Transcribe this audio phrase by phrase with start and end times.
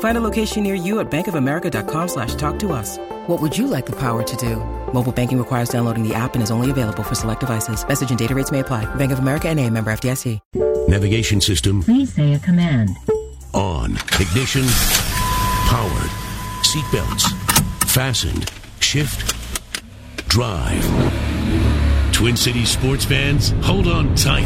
[0.00, 2.98] Find a location near you at bankofamerica.com slash talk to us.
[3.28, 4.56] What would you like the power to do?
[4.92, 7.86] Mobile banking requires downloading the app and is only available for select devices.
[7.86, 8.92] Message and data rates may apply.
[8.96, 10.40] Bank of America and a member FDIC.
[10.88, 12.96] Navigation system Please say a command.
[13.52, 13.96] on.
[14.18, 14.64] Ignition
[15.68, 16.10] powered.
[16.64, 17.30] Seatbelts
[17.90, 18.50] fastened.
[18.80, 19.34] Shift
[20.30, 20.82] drive.
[22.18, 24.42] Twin Cities sports fans, hold on tight.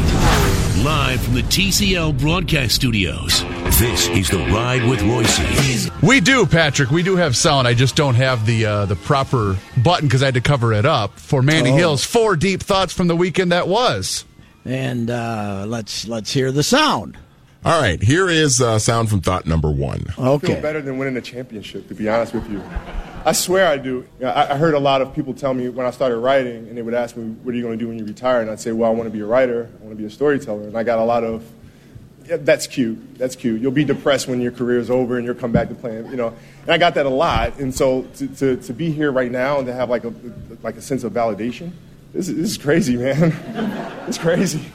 [0.83, 3.41] Live from the TCL broadcast studios.
[3.79, 5.89] This is the ride with Reusse.
[6.03, 6.91] We do, Patrick.
[6.91, 7.67] We do have sound.
[7.67, 10.85] I just don't have the uh, the proper button because I had to cover it
[10.85, 11.75] up for Manny Oh.
[11.75, 12.03] Hills.
[12.05, 14.23] Four deep thoughts from the weekend that was.
[14.65, 17.17] And uh, let's let's hear the sound.
[17.65, 20.01] All right, here is uh, sound from thought number one.
[20.15, 20.61] feel Okay.
[20.61, 22.61] better than winning a championship, to be honest with you.
[23.25, 24.05] I swear I do.
[24.21, 26.81] I, I heard a lot of people tell me when I started writing, and they
[26.81, 28.71] would ask me, "What are you going to do when you retire?" And I'd say,
[28.71, 29.69] "Well, I want to be a writer.
[29.79, 31.49] I want to be a storyteller." And I got a lot of,
[32.27, 33.17] yeah, "That's cute.
[33.17, 33.61] That's cute.
[33.61, 36.17] You'll be depressed when your career is over and you'll come back to playing." You
[36.17, 37.59] know, and I got that a lot.
[37.59, 40.13] And so to, to, to be here right now and to have like a
[40.61, 41.71] like a sense of validation,
[42.13, 43.33] this is, this is crazy, man.
[44.07, 44.65] it's crazy.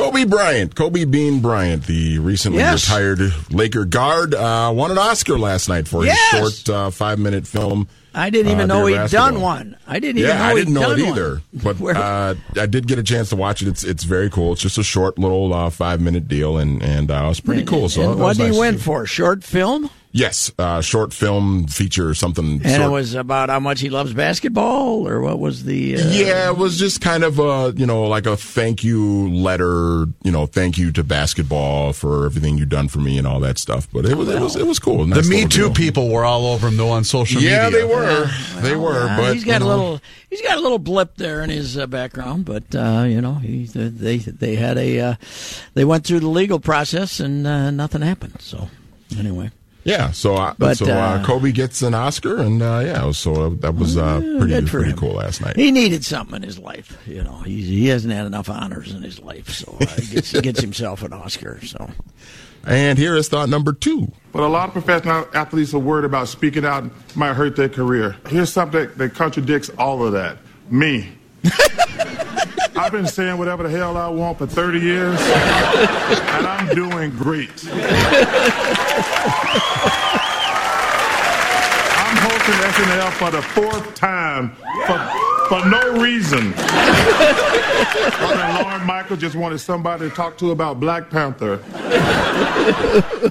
[0.00, 2.88] Kobe Bryant, Kobe Bean Bryant, the recently Yes.
[2.88, 3.20] retired
[3.50, 6.18] Laker guard, uh, won an Oscar last night for Yes.
[6.32, 7.86] his short uh, five-minute film.
[8.14, 9.30] I didn't even uh, know he'd Basketball.
[9.30, 9.76] done one.
[9.86, 11.18] I didn't even yeah, know I didn't he'd know it done one.
[11.18, 11.40] either.
[11.52, 13.68] But uh, I did get a chance to watch it.
[13.68, 14.52] It's it's very cool.
[14.52, 17.88] It's just a short little uh, five-minute deal, and and uh, it's pretty cool.
[17.88, 19.06] So and what did he win for?
[19.06, 19.90] Short film?
[20.12, 22.60] Yes, uh, short film feature something.
[22.64, 25.96] And sort- it was about how much he loves basketball, or what was the?
[25.98, 30.06] Uh, Yeah, it was just kind of a you know like a thank you letter,
[30.24, 33.56] you know, thank you to basketball for everything you've done for me and all that
[33.58, 33.86] stuff.
[33.92, 35.06] But it was it was it was cool.
[35.06, 35.74] The Me Too deal.
[35.74, 37.80] people were all over him though on social Yeah, media.
[37.86, 38.30] Yeah, they were.
[38.62, 39.08] they were.
[39.08, 40.00] Uh, but he's got you a know, little.
[40.28, 43.64] He's got a little blip there in his uh, background, but uh, you know, he,
[43.66, 44.98] they they had a.
[45.00, 45.14] Uh,
[45.74, 48.36] they went through the legal process and uh, nothing happened.
[48.40, 48.68] So
[49.16, 49.50] anyway,
[49.84, 53.50] Yeah, so uh, But, so uh, uh, Kobe gets an Oscar, and uh, yeah, so
[53.50, 54.96] that was uh, pretty good pretty him.
[54.98, 55.56] cool last night.
[55.56, 56.98] he needed something in his life.
[57.06, 60.30] You know, he he hasn't had enough honors in his life, so uh, he gets,
[60.32, 61.64] he gets himself an Oscar.
[61.64, 61.90] So
[62.66, 64.12] And here is thought number two.
[64.32, 66.84] But a lot of professional athletes are worried about speaking out
[67.16, 68.16] might hurt their career.
[68.28, 70.36] Here's something that contradicts all of that.
[70.70, 71.10] Me.
[72.76, 77.50] I've been saying whatever the hell I want for 30 years, and I'm doing great.
[82.00, 84.52] I'm hosting SNL for the fourth time
[84.86, 84.98] for,
[85.50, 86.54] for no reason.
[86.56, 91.60] Other than Lorne Michael just wanted somebody to talk to about Black Panther.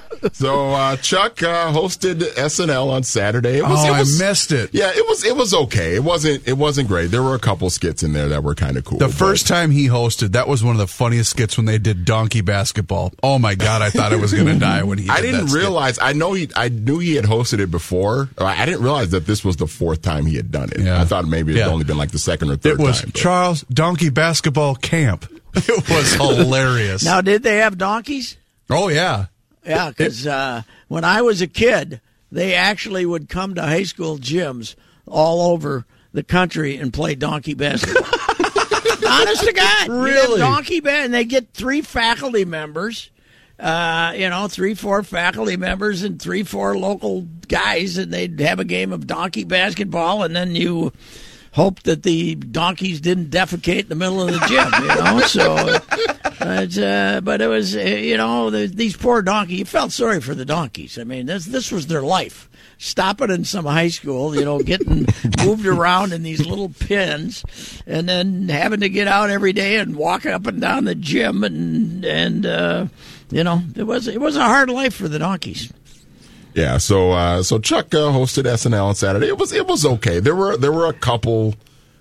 [0.32, 3.56] So uh, Chuck uh, hosted SNL on Saturday.
[3.56, 4.68] It was, Oh, it I missed it.
[4.72, 5.94] Yeah, it was it was okay.
[5.94, 7.06] It wasn't it wasn't great.
[7.10, 8.98] There were a couple skits in there that were kind of cool.
[8.98, 11.78] The but- first time he hosted, that was one of the funniest skits when they
[11.78, 13.12] did donkey basketball.
[13.22, 15.08] Oh my god, I thought I was going to die when he.
[15.08, 15.58] I didn't that skit.
[15.62, 15.98] realize.
[15.98, 16.50] I know he.
[16.54, 18.28] I knew he had hosted it before.
[18.36, 20.80] I didn't realize that this was the fourth time he had done it.
[20.80, 21.00] Yeah.
[21.00, 21.72] I thought maybe it had Yeah.
[21.72, 23.12] only been like the second or third It was time.
[23.12, 25.26] Charles Donkey Basketball Camp.
[25.52, 27.04] It was hilarious.
[27.04, 28.36] now, did they have donkeys?
[28.70, 29.26] oh yeah,
[29.66, 32.00] Yeah, because uh, when I was a kid,
[32.30, 34.76] they actually would come to high school gyms
[35.08, 38.04] all over the country and play donkey basketball.
[39.08, 40.38] Honest to God, You'd Really?
[40.40, 43.10] donkey bas- and they get three faculty members.
[43.58, 48.58] Uh, you know, three, four faculty members and three, four local guys, and they'd have
[48.60, 50.92] a game of donkey basketball, and then you
[51.52, 54.82] hope that the donkeys didn't defecate in the middle of the gym.
[54.82, 55.78] You know, so.
[56.38, 59.58] But, uh, but it was, uh, you know, the, these poor donkeys.
[59.58, 60.98] You felt sorry for the donkeys.
[60.98, 62.48] I mean, this this was their life.
[62.78, 65.06] Stopping in some high school, you know, getting
[65.44, 67.44] moved around in these little pins,
[67.86, 71.44] and then having to get out every day and walk up and down the gym,
[71.44, 72.86] and and uh,
[73.30, 75.70] you know, it was it was a hard life for the donkeys.
[76.54, 79.28] Yeah, so uh, so Chuck uh, hosted SNL on Saturday.
[79.28, 80.20] It was it was okay.
[80.20, 81.54] There were there were a couple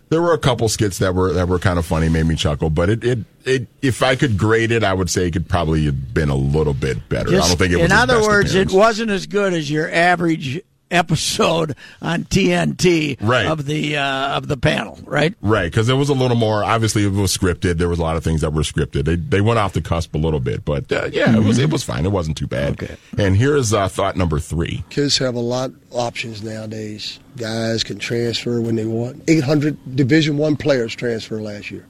[0.10, 2.70] there were a couple skits that were that were kind of funny, made me chuckle.
[2.70, 5.86] But it, it, it if I could grade it, I would say it could probably
[5.86, 7.30] have been a little bit better.
[7.30, 7.86] I don't think it was.
[7.86, 8.74] in his other words, appearance.
[8.74, 13.46] it wasn't as good as your average episode on TNT Right.
[13.46, 15.34] of the uh, of the panel, right?
[15.42, 16.64] Right, because it was a little more.
[16.64, 17.78] Obviously, it was scripted.
[17.78, 19.06] There was a lot of things that were scripted.
[19.06, 21.70] They they went off the cusp a little bit, but uh, yeah, it was it
[21.72, 22.06] was fine.
[22.06, 22.74] It wasn't too bad.
[22.82, 22.96] Okay.
[23.18, 24.84] And here's uh, thought number three.
[24.90, 27.20] Kids have a lot of options nowadays.
[27.38, 29.24] Guys can transfer when they want.
[29.30, 31.86] 800 Division One players transfer last year.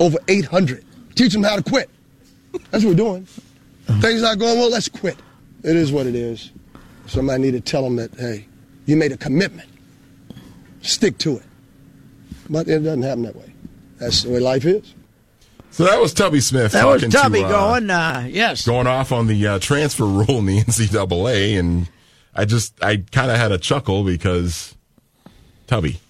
[0.00, 0.84] Over 800.
[1.16, 1.90] Teach them how to quit.
[2.70, 3.26] That's what we're doing.
[4.00, 5.16] Things not going well, let's quit.
[5.64, 6.52] It is what it is.
[7.08, 8.46] Somebody need to tell them that, hey,
[8.86, 9.68] you made a commitment.
[10.82, 11.42] Stick to it.
[12.48, 13.52] But it doesn't happen that way.
[13.98, 14.94] That's the way life is.
[15.70, 16.72] So that was Tubby Smith.
[16.72, 17.90] That was talking to, Tubby uh, going.
[17.90, 21.88] Uh, yes, going off on the uh, transfer rule in the NCAA, and
[22.34, 24.74] I just I kind of had a chuckle because
[25.66, 26.00] Tubby,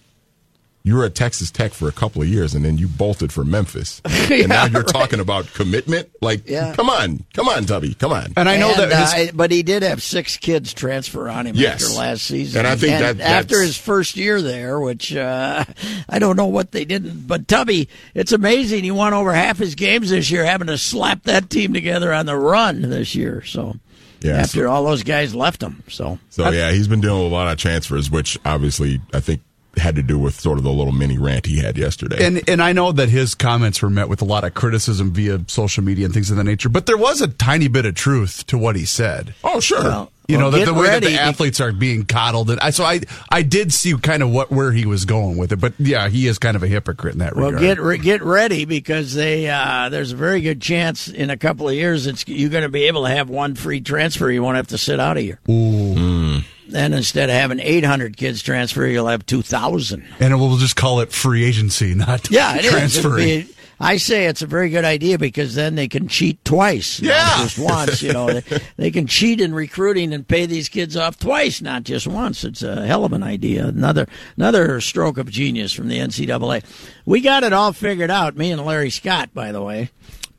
[0.88, 3.44] you were at Texas Tech for a couple of years, and then you bolted for
[3.44, 4.00] Memphis,
[4.30, 4.86] and now you're right.
[4.88, 6.08] talking about commitment.
[6.22, 6.74] Like, Yeah.
[6.74, 8.32] come on, come on, Tubby, come on.
[8.38, 11.46] And I know And, that his, uh, but he did have six kids transfer on
[11.46, 11.82] him Yes.
[11.84, 12.60] after last season.
[12.60, 15.64] And I think that- after his first year there, which uh,
[16.08, 17.26] I don't know what they didn't.
[17.26, 21.24] But Tubby, it's amazing he won over half his games this year, having to slap
[21.24, 23.42] that team together on the run this year.
[23.44, 23.76] So
[24.22, 27.32] Yeah, after so- all those guys left him, so So yeah, he's been dealing with
[27.32, 29.42] a lot of transfers, which obviously I think
[29.78, 32.24] had to do with sort of the little mini rant he had yesterday.
[32.24, 35.40] and and I know that his comments were met with a lot of criticism via
[35.48, 38.46] social media and things of that nature, but there was a tiny bit of truth
[38.46, 39.34] to what he said.
[39.44, 42.04] oh sure, Well, You well, know, that get the way that the athletes are being
[42.04, 45.38] coddled, and I so I I did see kind of what where he was going
[45.38, 47.62] with it, but yeah, he is kind of a hypocrite in that Well, regard.
[47.62, 51.38] Well, get re- get ready because they uh, there's a very good chance in a
[51.38, 54.30] couple of years it's you're going to be able to have one free transfer.
[54.30, 55.38] You won't have to sit out a year.
[55.48, 56.40] Ooh.
[56.68, 60.04] Then instead of having 800 kids transfer, you'll have 2,000.
[60.20, 62.64] and we'll just call it free agency, not Yeah, it is.
[62.66, 63.26] It'd transferring.
[63.26, 63.48] be-
[63.80, 67.42] I say it's a very good idea because then they can cheat twice, not Yeah.
[67.44, 68.02] just once.
[68.02, 71.84] You know, they, they can cheat in recruiting and pay these kids off twice, not
[71.84, 72.42] just once.
[72.44, 73.66] It's a hell of an idea.
[73.66, 76.64] Another another stroke of genius from the NCAA.
[77.06, 78.36] We got it all figured out.
[78.36, 79.90] Me and Larry Scott, by the way.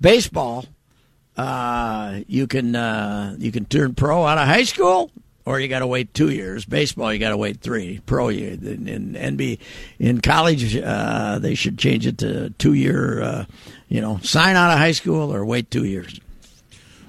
[0.02, 0.66] Baseball,
[1.38, 5.12] uh, you can uh, you can turn pro out of high school,
[5.50, 6.64] or you got to wait two years.
[6.64, 8.00] Baseball, you got to wait three.
[8.06, 9.58] Pro, you in, in NB
[9.98, 13.20] in college, uh, they should change it to two year.
[13.24, 13.46] Uh,
[13.88, 16.20] you know, sign out of high school or wait two years.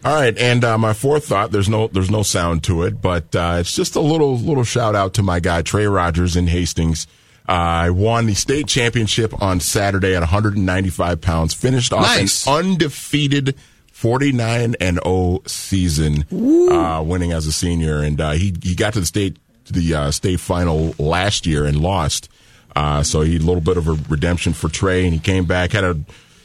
[0.02, 1.50] All right, and uh, my fourth thought.
[1.50, 4.94] There's no there's no sound to it, but uh, it's just a little little shout
[4.94, 7.06] out to my guy Trey Rogers in Hastings.
[7.46, 11.52] Uh, I won the state championship on Saturday at 195 pounds.
[11.52, 12.46] Finished off Nice.
[12.46, 13.54] an undefeated
[14.00, 19.00] 49 and 0 season, uh, winning as a senior, and uh, he he got to
[19.00, 19.36] the state
[19.66, 22.30] the uh, state final last year and lost.
[22.74, 25.44] Uh, so he had a little bit of a redemption for Trey, and he came
[25.44, 26.00] back had a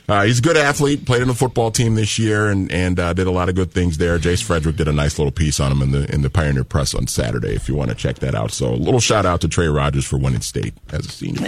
[0.10, 1.06] uh, he's a good athlete.
[1.06, 3.72] Played in the football team this year, and and uh, did a lot of good
[3.72, 4.20] things there.
[4.20, 6.94] Jace Frederick did a nice little piece on him in the in the Pioneer Press
[6.94, 7.56] on Saturday.
[7.56, 10.04] If you want to check that out, so a little shout out to Trey Rogers
[10.04, 11.48] for winning state as a senior.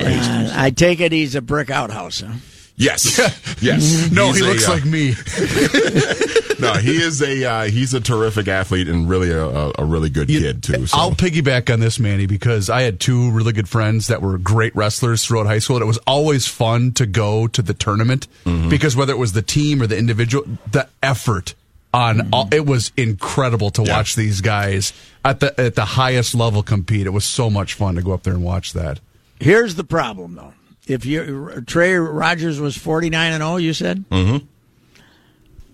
[0.56, 2.22] I take it he's a brick outhouse.
[2.22, 2.36] Huh?
[2.80, 3.18] Yes,
[3.62, 4.12] yes.
[4.12, 5.10] no, He's he a, looks uh, like me.
[6.60, 6.74] no.
[6.74, 10.30] He is a uh, he's a terrific athlete and really a, a, a really good
[10.30, 10.86] You- kid too.
[10.88, 10.98] So.
[10.98, 14.76] I'll piggyback on this, Manny, because I had two really good friends that were great
[14.76, 15.78] wrestlers throughout high school.
[15.78, 18.70] And it was always fun to go to the tournament Mm-hmm.
[18.70, 21.56] because whether it was the team or the individual, the effort
[21.94, 23.88] on all, it was incredible to Mm-hmm.
[23.88, 23.98] Yeah.
[23.98, 24.94] watch these guys
[25.26, 27.08] at the at the highest level compete.
[27.08, 29.00] It was so much fun to go up there and watch that.
[29.40, 30.54] Here's the problem, though.
[30.88, 34.06] If you Trey Rogers was 49 and 0, you said.
[34.10, 34.46] Mhm.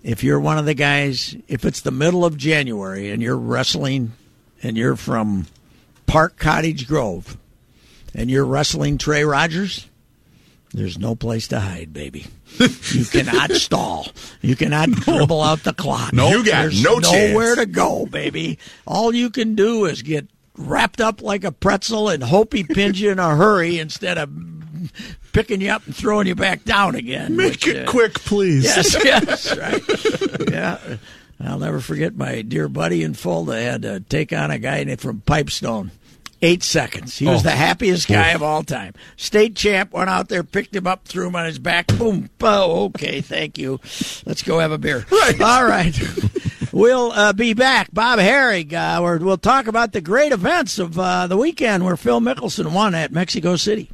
[0.02, 4.12] If you're one of the guys, if it's the middle of January and you're wrestling,
[4.62, 5.46] and you're from
[6.06, 7.38] Park Cottage Grove,
[8.14, 9.86] and you're wrestling Trey Rogers,
[10.74, 12.26] there's no place to hide, baby.
[12.58, 14.08] You cannot stall.
[14.42, 16.12] You cannot dribble out the clock.
[16.12, 16.28] No.
[16.28, 17.30] You got There's no chance.
[17.32, 18.58] nowhere to go, baby.
[18.86, 20.26] All you can do is get
[20.58, 24.28] wrapped up like a pretzel and hope he pins you in a hurry instead of
[25.32, 27.36] picking you up and throwing you back down again.
[27.36, 28.64] Make which, it uh, quick, please.
[28.64, 29.82] Yes, yes, right.
[30.50, 30.96] Yeah.
[31.40, 35.20] I'll never forget my dear buddy in Fulda had to take on a guy from
[35.20, 35.90] Pipestone.
[36.42, 37.16] Eight seconds.
[37.18, 37.44] He was Oh.
[37.44, 38.92] the happiest guy of all time.
[39.16, 41.86] State champ went out there, picked him up, threw him on his back.
[41.86, 42.28] Boom.
[42.42, 43.20] Oh, okay.
[43.22, 43.80] Thank you.
[44.26, 45.06] Let's go have a beer.
[45.10, 45.40] Right.
[45.40, 45.98] All right.
[46.72, 47.94] We'll uh, be back.
[47.94, 51.96] Bob Harig, uh, we're- we'll talk about the great events of uh, the weekend where
[51.96, 53.92] Phil Mickelson won at Mexico City.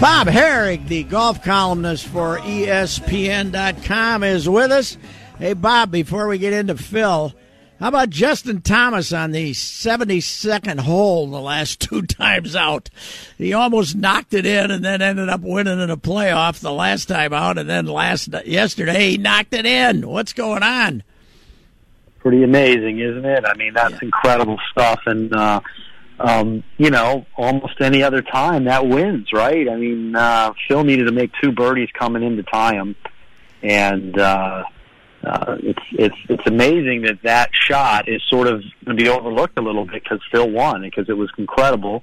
[0.00, 4.98] Bob Harig, the golf columnist for ESPN.com, is with us.
[5.38, 7.32] Hey, Bob, before we get into Phil,
[7.80, 12.88] How about Justin Thomas on the 72nd hole the last two times out?
[13.36, 17.06] He almost knocked it in and then ended up winning in a playoff the last
[17.06, 20.06] time out, and then last yesterday he knocked it in.
[20.08, 21.02] What's going on?
[22.20, 23.44] Pretty amazing, isn't it?
[23.44, 23.98] I mean, that's yeah.
[24.02, 25.60] incredible stuff, and uh,
[26.20, 29.68] um, you know, almost any other time that wins, right?
[29.68, 32.96] I mean, uh, Phil needed to make two birdies coming in to tie him,
[33.62, 34.18] and.
[34.18, 34.64] uh
[35.24, 39.58] uh, it's it's it's amazing that that shot is sort of going to be overlooked
[39.58, 42.02] a little bit because Phil won because it was incredible.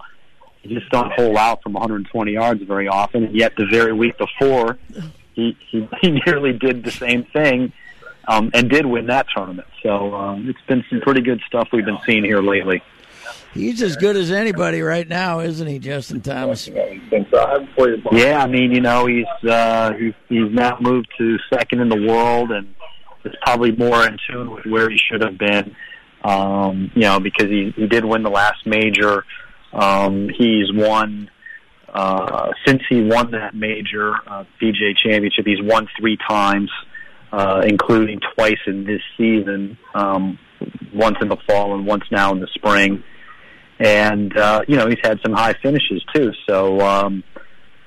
[0.64, 4.18] You just don't hold out from 120 yards very often, and yet the very week
[4.18, 4.78] before,
[5.34, 7.74] he he, he nearly did the same thing
[8.28, 9.68] um, and did win that tournament.
[9.84, 12.82] So um, it's been some pretty good stuff we've been seeing here lately.
[13.54, 16.70] He's as good as anybody right now, isn't he, Justin Thomas?
[18.12, 22.08] Yeah, I mean, you know, he's uh, he's he's now moved to second in the
[22.08, 22.74] world, and
[23.26, 25.76] is probably more in tune with where he should have been.
[26.24, 29.26] Um, you know, because he, he did win the last major.
[29.74, 31.30] Um, he's won
[31.94, 35.46] uh, since he won that major uh, PGA Championship.
[35.46, 36.70] He's won three times,
[37.32, 39.78] uh, including twice in this season.
[39.94, 40.40] Um,
[40.94, 43.04] once in the fall and once now in the spring.
[43.82, 46.32] And uh, you know, he's had some high finishes too.
[46.48, 47.24] So um,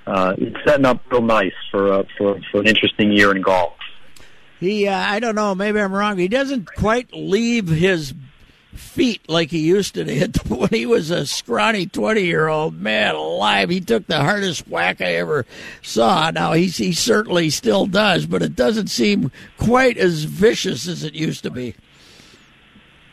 [0.06, 3.74] uh, it's setting up real nice for uh, for for an interesting year in golf.
[4.58, 6.18] He, uh, I don't know, maybe I'm wrong.
[6.18, 8.14] He doesn't quite leave his
[8.72, 13.14] feet like he used to hit when he was a scrawny 20 year old man
[13.14, 13.70] alive.
[13.70, 15.46] He took the hardest whack I ever
[15.82, 16.30] saw.
[16.30, 21.14] Now, he, he certainly still does, but it doesn't seem quite as vicious as it
[21.14, 21.74] used to be.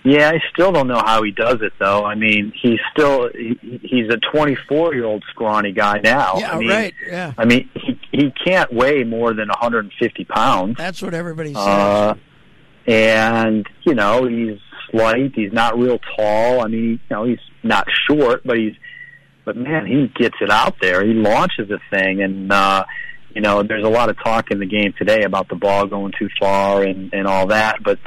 [0.04, 2.04] Yeah, I still don't know how he does it though.
[2.04, 6.38] I mean, he's still he, he's a 24 year old scrawny guy now.
[6.38, 6.94] Yeah, I mean, right.
[7.08, 7.34] Yeah.
[7.38, 10.76] I mean, he he can't weigh more than 150 pounds.
[10.78, 11.64] That's what everybody says.
[11.66, 12.16] Uh,
[12.88, 14.58] and you know, he's
[14.90, 15.34] slight.
[15.36, 16.62] He's not real tall.
[16.62, 18.74] I mean, you know, he's not short, but he's
[19.46, 21.06] but man, he gets it out there.
[21.06, 22.86] He launches the thing, and uh,
[23.36, 26.14] you know, there's a lot of talk in the game today about the ball going
[26.18, 28.00] too far and and all that, but.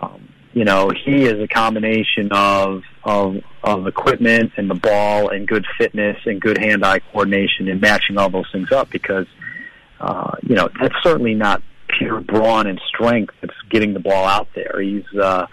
[0.00, 5.46] Um, you know, he is a combination of of of equipment and the ball and
[5.46, 9.26] good fitness and good hand-eye coordination and matching all those things up because
[10.00, 11.62] uh, you know that's certainly not
[11.98, 14.80] pure brawn and strength that's getting the ball out there.
[14.80, 15.46] He's uh,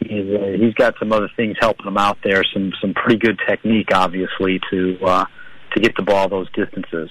[0.00, 2.42] he's uh, he's got some other things helping him out there.
[2.52, 5.24] Some some pretty good technique, obviously, to uh,
[5.74, 7.10] to get the ball those distances.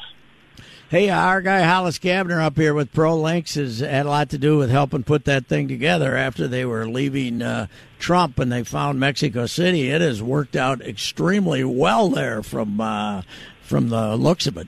[0.93, 4.37] Hey, our guy Hollis Cavner up here with Pro Links has had a lot to
[4.37, 7.65] do with helping put that thing together after they were leaving uh,
[7.97, 9.89] Trump and they found Mexico City.
[9.89, 13.23] It has worked out extremely well there from uh,
[13.63, 14.67] from the looks of it.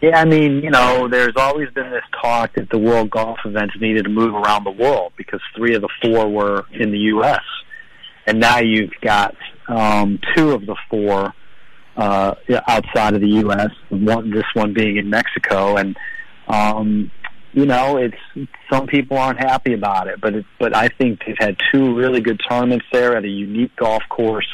[0.00, 3.74] Yeah, I mean, you know, there's always been this talk that the World Golf events
[3.80, 7.42] needed to move around the world because three of the four were in the U.S.
[8.28, 9.34] And now you've got
[9.66, 11.34] um, two of the four
[11.96, 12.34] uh,
[12.68, 13.70] outside of the U.S.
[13.90, 15.96] One, this one being in Mexico, and
[16.48, 17.10] um,
[17.52, 21.36] you know, it's some people aren't happy about it, but it, but I think they've
[21.38, 24.48] had two really good tournaments there at a unique golf course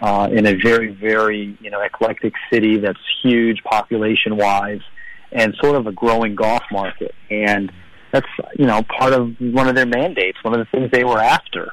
[0.00, 4.82] uh, in a very very you know eclectic city that's huge population wise,
[5.32, 7.72] and sort of a growing golf market, and
[8.12, 11.18] that's you know part of one of their mandates, one of the things they were
[11.18, 11.72] after,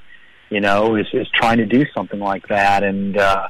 [0.50, 3.18] you know, is is trying to do something like that, and.
[3.18, 3.48] uh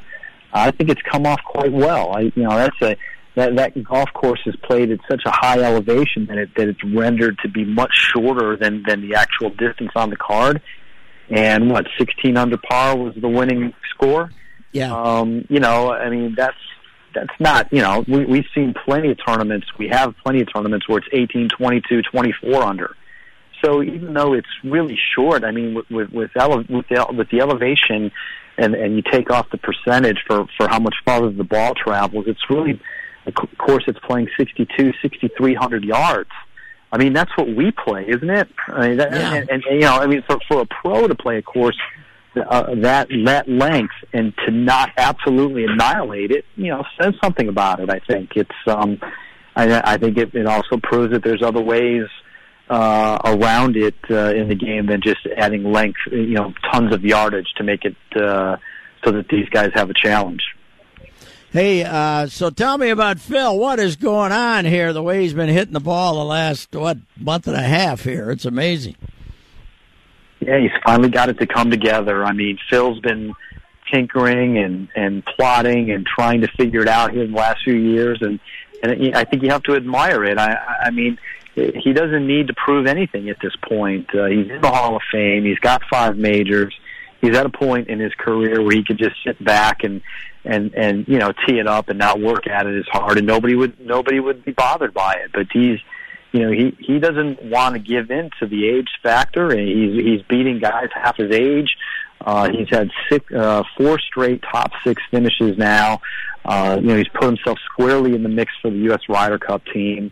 [0.56, 2.16] I think it's come off quite well.
[2.16, 2.96] I, you know, that's a
[3.36, 6.84] that that golf course is played at such a high elevation that it that it's
[6.84, 10.62] rendered to be much shorter than than the actual distance on the card.
[11.30, 14.32] And what, 16 under par was the winning score.
[14.72, 14.94] Yeah.
[14.94, 16.58] Um, you know, I mean, that's
[17.16, 19.68] that's not, you know, we, we've seen plenty of tournaments.
[19.80, 22.96] We have plenty of tournaments where it's 18, 22, 24 under.
[23.64, 27.30] So even though it's really short, I mean, with with with, ele- with, the, with
[27.30, 28.12] the elevation
[28.58, 32.26] and and you take off the percentage for for how much farther the ball travels,
[32.28, 32.80] it's really
[33.26, 36.30] of course it's playing 62, 6300 yards.
[36.92, 38.48] I mean that's what we play, isn't it?
[38.68, 39.34] I mean, that, yeah.
[39.34, 41.78] and, and, and you know, I mean for for a pro to play a course
[42.36, 47.80] uh, that that length and to not absolutely annihilate it, you know, says something about
[47.80, 47.90] it.
[47.90, 49.00] I think it's um,
[49.56, 52.04] I, I think it, it also proves that there's other ways
[52.70, 57.04] uh, around it uh, in the game than just adding length, you know, tons of
[57.04, 58.58] yardage to make it uh,
[59.04, 60.44] so that these guys have a challenge.
[61.52, 63.58] Hey, uh, so tell me about Phil.
[63.58, 64.92] What is going on here?
[64.92, 68.30] The way he's been hitting the ball the last what month and a half here,
[68.32, 68.96] it's amazing.
[70.42, 72.26] Yeah, he's finally got it to come together.
[72.26, 73.34] I mean, Phil's been
[73.90, 77.76] tinkering and and plotting and trying to figure it out here in the last few
[77.76, 78.40] years, and
[78.84, 80.38] and I think you have to admire it.
[80.38, 81.18] I I mean
[81.56, 84.14] he doesn't need to prove anything at this point.
[84.14, 85.46] Uh, he's in the Hall of Fame.
[85.46, 86.74] He's got five majors.
[87.22, 90.02] He's at a point in his career where he could just sit back and
[90.44, 93.26] and and you know tee it up and not work at it as hard, and
[93.26, 95.32] nobody would nobody would be bothered by it.
[95.34, 95.80] But he's
[96.34, 100.04] you know he he doesn't want to give in to the age factor, and he's
[100.04, 101.76] he's beating guys half his age.
[102.22, 106.02] Uh, he's had six, uh, four straight top six finishes now.
[106.44, 109.02] Uh, you know, he's put himself squarely in the mix for the U.S.
[109.10, 110.12] Ryder Cup team.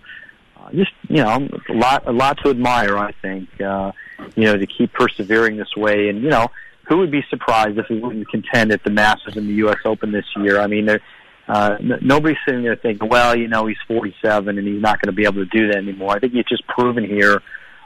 [0.72, 2.98] Just you know, a lot, a lot to admire.
[2.98, 3.92] I think uh,
[4.36, 6.50] you know to keep persevering this way, and you know,
[6.88, 9.78] who would be surprised if he wouldn't contend at the Masters and the U.S.
[9.86, 10.60] Open this year?
[10.60, 11.02] I mean, there,
[11.48, 15.14] uh, n- nobody's sitting there thinking, well, you know, he's 47 and he's not going
[15.14, 16.16] to be able to do that anymore.
[16.16, 17.42] I think he's just proven here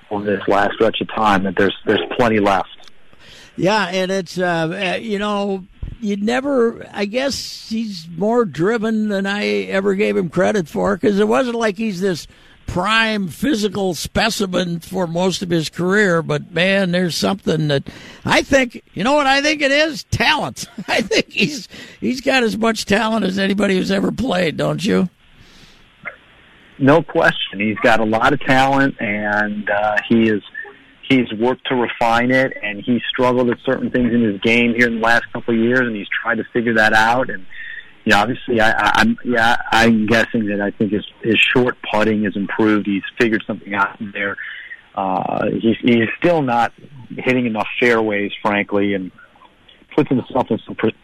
[0.10, 2.70] over this last stretch of time that there's there's plenty left.
[3.56, 5.66] Yeah, and it's uh, uh, you know
[6.00, 6.88] you'd never.
[6.94, 11.58] I guess he's more driven than I ever gave him credit for because it wasn't
[11.58, 12.28] like he's this
[12.68, 16.22] prime physical specimen for most of his career.
[16.22, 17.90] But man, there's something that
[18.24, 18.84] I think.
[18.94, 20.04] You know what I think it is?
[20.06, 20.68] Talent.
[20.88, 21.68] I think he's
[22.00, 24.58] he's got as much talent as anybody who's ever played.
[24.58, 25.10] Don't you?
[26.78, 27.60] No question.
[27.60, 30.44] He's got a lot of talent, and uh, he is
[31.10, 34.88] he's worked to refine it and he's struggled at certain things in his game here
[34.88, 37.46] in the last couple of years and he's tried to figure that out and
[38.08, 41.76] you know obviously I, I I'm yeah I'm guessing that I think his his short
[41.92, 42.86] putting has improved.
[42.88, 44.38] He's figured something out in there.
[44.96, 46.72] Uh he's he's still not
[47.10, 49.12] hitting enough fairways frankly and
[49.94, 50.96] puts himself in some pre-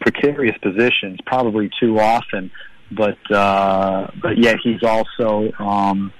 [0.00, 2.52] precarious positions probably too often.
[2.92, 6.12] But uh but yet he's also um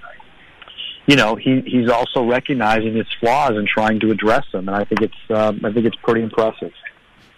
[1.07, 4.85] you know, he he's also recognizing his flaws and trying to address them, and I
[4.85, 6.73] think it's uh, I think it's pretty impressive.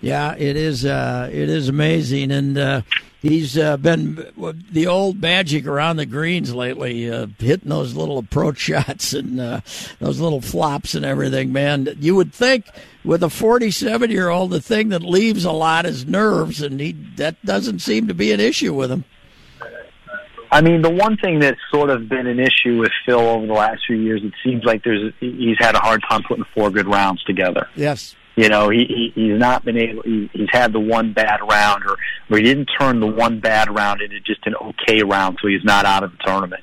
[0.01, 0.85] Yeah, it is.
[0.85, 2.83] Uh, it is amazing, and uh,
[3.23, 4.27] he's uh, been
[4.71, 9.61] the old magic around the greens lately, uh, hitting those little approach shots and uh,
[9.99, 11.53] those little flops and everything.
[11.53, 12.67] Man, you would think
[13.05, 16.93] with a 47 year old, the thing that leaves a lot is nerves, and he
[17.17, 19.05] that doesn't seem to be an issue with him.
[20.53, 23.53] I mean, the one thing that's sort of been an issue with Phil over the
[23.53, 26.87] last few years, it seems like there's he's had a hard time putting four good
[26.87, 27.69] rounds together.
[27.75, 28.15] Yes.
[28.37, 30.03] You know, he, he he's not been able.
[30.03, 31.97] He, he's had the one bad round, or
[32.31, 35.65] or he didn't turn the one bad round into just an okay round, so he's
[35.65, 36.63] not out of the tournament.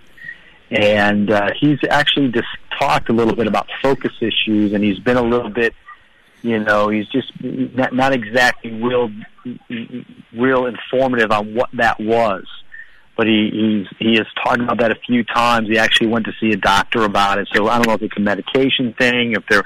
[0.69, 2.47] And uh, he's actually just
[2.79, 5.73] talked a little bit about focus issues, and he's been a little bit,
[6.43, 9.12] you know, he's just not, not exactly real,
[10.36, 12.45] real informative on what that was
[13.15, 15.67] but he he's he has talked about that a few times.
[15.69, 17.47] He actually went to see a doctor about it.
[17.53, 19.63] So I don't know if it's a medication thing, if there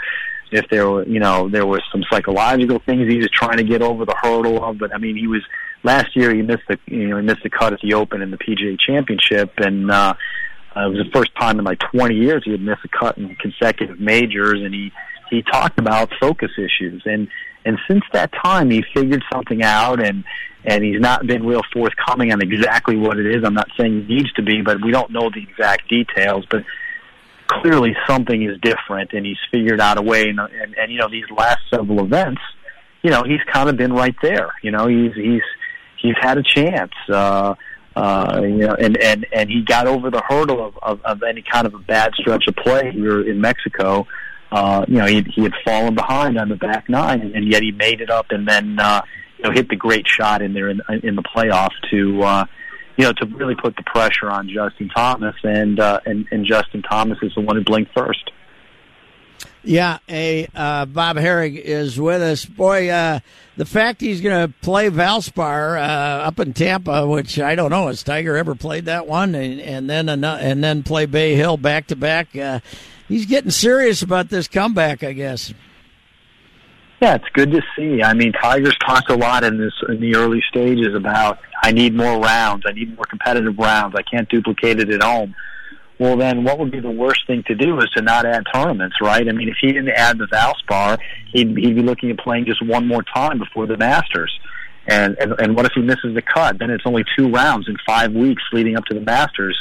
[0.52, 3.82] if there were you know there was some psychological things he was trying to get
[3.82, 4.78] over the hurdle of.
[4.78, 5.44] But I mean, he was
[5.84, 8.32] last year he missed the you know he missed the cut at the Open and
[8.32, 10.14] the PGA Championship, and uh,
[10.76, 13.18] uh, it was the first time in like 20 years he had missed a cut
[13.18, 14.92] in consecutive majors, and he
[15.30, 17.28] he talked about focus issues and
[17.66, 20.24] and since that time he figured something out and
[20.64, 23.44] and he's not been real forthcoming on exactly what it is.
[23.44, 26.46] I'm not saying he needs to be, but we don't know the exact details.
[26.50, 26.64] But
[27.48, 30.30] clearly something is different, and he's figured out a way.
[30.30, 32.42] And, and, and you know, these last several events,
[33.04, 34.52] you know, he's kind of been right there.
[34.62, 35.44] You know, he's he's
[36.02, 36.94] he's had a chance.
[37.10, 37.56] Uh,
[37.96, 41.42] uh, you know, and, and, and he got over the hurdle of, of, of any
[41.42, 44.06] kind of a bad stretch of play here in Mexico.
[44.52, 47.72] Uh, you know, he, he had fallen behind on the back nine, and, yet he
[47.72, 49.02] made it up, and then uh,
[49.38, 52.46] you know, hit the great shot in there in, in the playoff to, uh,
[52.98, 56.82] you know, to really put the pressure on Justin Thomas, and uh, and and Justin
[56.82, 58.32] Thomas is the one who blinked first.
[59.64, 62.46] Yeah, a uh, Bob Harig is with us.
[62.46, 63.20] Boy, uh,
[63.58, 67.88] the fact he's going to play Valspar uh, up in Tampa, which I don't know,
[67.88, 71.58] has Tiger ever played that one, and, and then another, and then play Bay Hill
[71.58, 72.36] back to back.
[72.36, 72.62] Uh,
[73.08, 75.54] he's getting serious about this comeback, I guess.
[77.02, 78.02] Yeah, it's good to see.
[78.02, 81.96] I mean, Tigers talked a lot in this in the early stages about I need
[81.96, 83.96] more rounds, I need more competitive rounds.
[83.96, 85.36] I can't duplicate it at home.
[86.00, 88.98] Well, then, what would be the worst thing to do is to not add tournaments,
[89.02, 89.28] right?
[89.28, 91.00] I mean, if he didn't add the Valspar,
[91.34, 94.32] he'd, he'd be looking at playing just one more time before the Masters.
[94.88, 96.60] And, and and what if he misses the cut?
[96.60, 99.58] Then it's only two rounds in five weeks leading up to the Masters.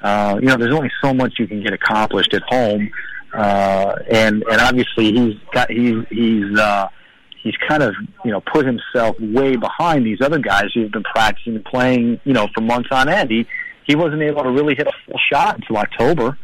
[0.00, 2.90] Uh, you know, there's only so much you can get accomplished at home
[3.34, 6.88] uh, and and obviously he's got he's he's uh,
[7.42, 7.94] he's kind of
[8.24, 12.32] you know put himself way behind these other guys who've been practicing and playing you
[12.32, 13.30] know for months on end.
[13.30, 13.46] He
[13.86, 16.38] he wasn't able to really hit a full shot until October,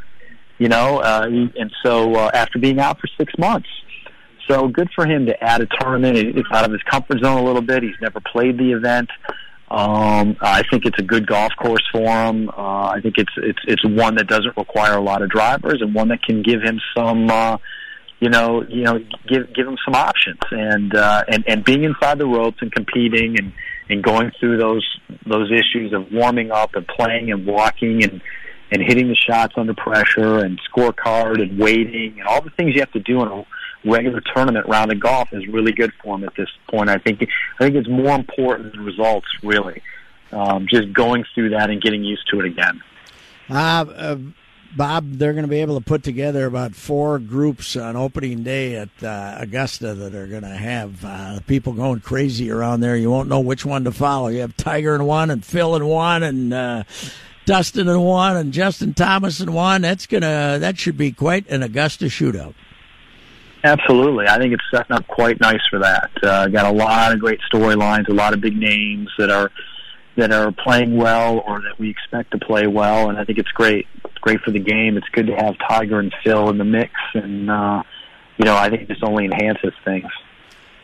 [0.58, 3.68] you know, uh, he, and so uh, after being out for six months.
[4.48, 6.18] So good for him to add a tournament.
[6.18, 7.84] It's out of his comfort zone a little bit.
[7.84, 9.08] He's never played the event.
[9.70, 12.48] Um, I think it's a good golf course for him.
[12.48, 15.94] Uh, I think it's it's it's one that doesn't require a lot of drivers and
[15.94, 17.30] one that can give him some.
[17.30, 17.58] Uh,
[18.18, 22.18] you know, you know, give give him some options, and uh, and and being inside
[22.18, 23.52] the ropes and competing and
[23.88, 24.86] and going through those
[25.24, 28.20] those issues of warming up and playing and walking and
[28.72, 32.80] and hitting the shots under pressure and scorecard and waiting and all the things you
[32.80, 33.46] have to do in a
[33.84, 36.90] regular tournament round of golf is really good for him at this point.
[36.90, 37.22] I think
[37.58, 39.82] I think it's more important than results really.
[40.32, 42.80] Um, just going through that and getting used to it again.
[43.48, 44.16] Uh, uh,
[44.76, 48.76] Bob, they're going to be able to put together about four groups on opening day
[48.76, 52.96] at uh, Augusta that are going to have uh, people going crazy around there.
[52.96, 54.28] You won't know which one to follow.
[54.28, 56.84] You have Tiger in one, and Phil in one, and uh,
[57.46, 59.82] Dustin in one, and Justin Thomas in one.
[59.82, 62.54] That's gonna that should be quite an Augusta shootout.
[63.62, 66.10] Absolutely, I think it's setting up quite nice for that.
[66.22, 69.50] Uh, got a lot of great storylines, a lot of big names that are
[70.16, 73.50] that are playing well or that we expect to play well, and I think it's
[73.52, 73.86] great.
[74.04, 74.96] It's great for the game.
[74.96, 77.82] It's good to have Tiger and Phil in the mix, and uh,
[78.38, 80.10] you know I think this only enhances things.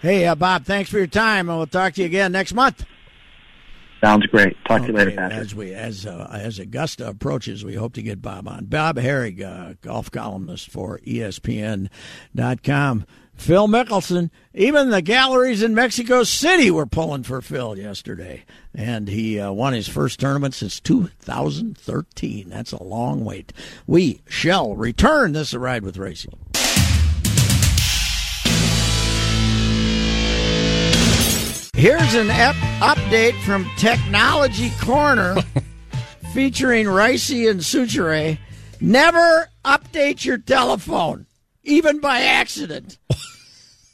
[0.03, 2.85] Hey, uh, Bob, thanks for your time, and we'll talk to you again next month.
[4.01, 4.57] Sounds great.
[4.67, 5.41] Talk okay, to you later, Patrick.
[5.41, 8.67] As we as uh, as Augusta approaches, we hope to get Bob on.
[8.67, 13.07] Bob Harig, uh, golf columnist for ESPN.com.
[13.37, 19.39] Phil Mickelson, even the galleries in Mexico City were pulling for Phil yesterday, and he
[19.39, 22.49] uh, won his first tournament since 2013.
[22.49, 23.53] That's a long wait.
[23.87, 26.33] We shall return this a ride with Reusse.
[31.77, 35.37] Here's an ep- update from Technology Corner
[36.33, 38.39] featuring Ricey and Suchere.
[38.81, 41.27] Never update your telephone,
[41.65, 42.99] even by accident.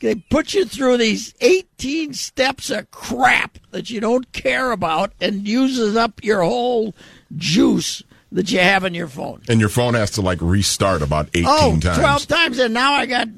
[0.00, 5.46] They put you through these 18 steps of crap that you don't care about and
[5.46, 6.96] uses up your whole
[7.36, 9.42] juice that you have in your phone.
[9.48, 11.98] And your phone has to like restart about 18 oh, times.
[11.98, 12.58] 12 times.
[12.58, 13.28] And now I got,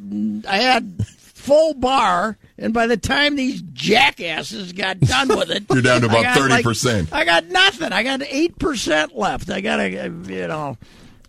[0.49, 1.07] I had
[1.45, 2.39] full bar.
[2.57, 7.13] And by the time these jackasses got done with it, You're down to about 30%.
[7.13, 7.93] I got nothing.
[7.93, 9.51] I got 8% left.
[9.51, 10.79] I got to, uh, you know.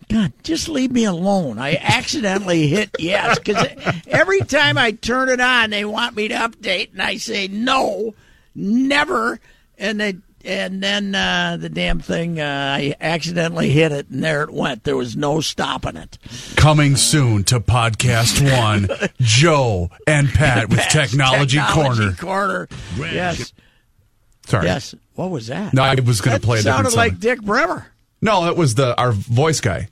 [0.08, 1.58] God, just leave me alone.
[1.58, 3.66] I accidentally hit yes because
[4.06, 8.14] every time I turn it on, they want me to update, and I say no,
[8.54, 9.40] never,
[9.76, 12.44] and they and then uh, the damn thing, uh,
[12.78, 14.84] I accidentally hit it, and there it went.
[14.84, 16.18] There was no stopping it.
[16.56, 18.88] Coming soon to Podcast One,
[19.20, 22.12] Joe and Pat with Pat's Technology, Corner.
[22.14, 22.68] Corner.
[22.98, 23.52] Yes.
[24.46, 24.66] Sorry.
[24.66, 24.94] Yes.
[25.14, 25.74] What was that?
[25.74, 26.98] No, I was going That to play a different sounded song.
[26.98, 27.86] like Dick Bremer.
[28.22, 29.88] No, it was the our voice guy.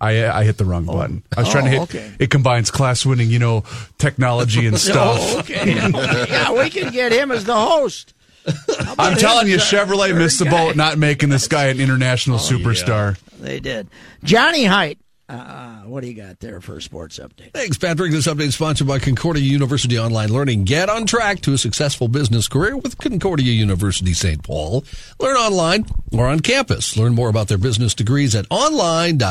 [0.00, 1.22] I I hit the wrong button.
[1.36, 1.94] I was trying to Oh, hit.
[1.94, 2.12] okay.
[2.18, 3.64] It combines class winning, you know,
[3.98, 5.16] technology and stuff.
[5.20, 5.74] Oh, okay.
[6.28, 8.14] yeah, we can get him as the host.
[8.98, 11.66] I'm telling you, him as a Chevrolet missed the third boat not making this guy
[11.66, 13.18] an international superstar.
[13.38, 13.88] They did.
[14.24, 14.98] Johnny Height.
[15.28, 17.52] Uh, what do you got there for a sports update?
[17.52, 18.10] Thanks, Patrick.
[18.10, 20.64] This update is sponsored by Concordia University Online Learning.
[20.64, 24.42] Get on track to a successful business career with Concordia University St.
[24.42, 24.82] Paul.
[25.20, 26.96] Learn online or on campus.
[26.96, 29.30] Learn more about their business degrees at online.csp.edu.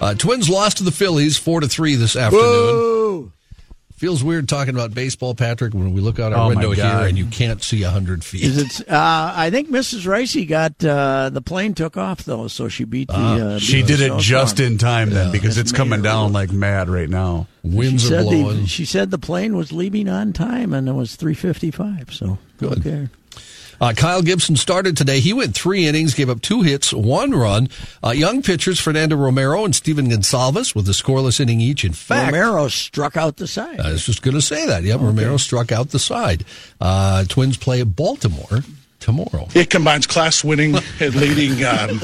[0.00, 2.44] Uh, Twins lost to the Phillies four to three this afternoon.
[2.44, 2.99] Whoa.
[4.00, 7.18] Feels weird talking about baseball, Patrick, when we look out our Oh, window here and
[7.18, 8.42] you can't see a hundred feet.
[8.44, 8.88] Is it?
[8.90, 10.06] Uh, I think Mrs.
[10.06, 13.14] Ricey got uh, the plane took off though, so she beat the.
[13.14, 14.20] Uh, She beat did the it snowstorm.
[14.22, 17.46] just in time then because It it's coming down look- like mad right now.
[17.62, 18.60] Winds She are said, blowing.
[18.62, 22.08] the, she said the plane was leaving on time and it was three fifty five.
[22.10, 22.78] So Good.
[22.78, 23.08] okay.
[23.80, 25.20] Uh, Kyle Gibson started today.
[25.20, 27.68] He went three innings, gave up two hits, one run.
[28.04, 31.84] Uh, young pitchers Fernando Romero and Stephen Gonsalves with a scoreless inning each.
[31.84, 33.80] In fact, Romero struck out the side.
[33.80, 34.82] I was just going to say that.
[34.82, 36.44] Yep, Romero struck out the side.
[36.80, 38.60] Uh, Twins play at Baltimore
[39.00, 39.48] tomorrow.
[39.54, 42.02] It combines class winning and leading, um,